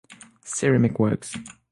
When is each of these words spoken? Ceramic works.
Ceramic 0.43 0.97
works. 0.97 1.35